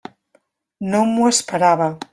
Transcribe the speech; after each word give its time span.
No 0.95 1.03
m'ho 1.11 1.31
esperava. 1.37 1.97